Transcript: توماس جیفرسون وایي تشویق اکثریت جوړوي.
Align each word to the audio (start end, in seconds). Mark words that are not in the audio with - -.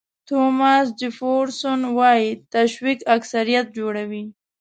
توماس 0.27 0.87
جیفرسون 0.99 1.81
وایي 1.97 2.29
تشویق 2.53 2.99
اکثریت 3.17 3.65
جوړوي. 3.77 4.23